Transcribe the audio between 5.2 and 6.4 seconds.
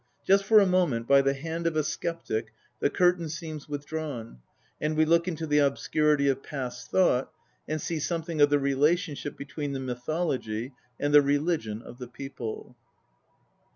into the obscurity